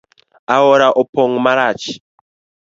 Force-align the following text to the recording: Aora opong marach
Aora 0.55 0.87
opong 1.01 1.33
marach 1.43 1.85